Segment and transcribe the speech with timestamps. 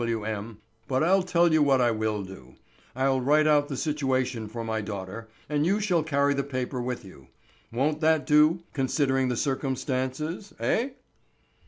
[0.01, 0.07] F.
[0.07, 0.23] W.
[0.25, 0.57] M.;
[0.87, 2.55] but I'll tell you what I will do.
[2.95, 7.05] I'll write out the situation for my daughter, and you shall carry the paper with
[7.05, 7.27] you.
[7.71, 10.89] Won't that do, considering the circumstances, eh?"